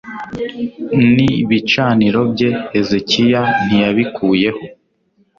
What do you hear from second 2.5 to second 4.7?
hezekiya ntiyabikuyeho